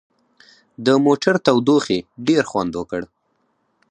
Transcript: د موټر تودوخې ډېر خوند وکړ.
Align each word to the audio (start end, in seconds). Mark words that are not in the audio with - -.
د 0.85 0.87
موټر 1.05 1.35
تودوخې 1.45 1.99
ډېر 2.27 2.43
خوند 2.49 2.71
وکړ. 2.75 3.01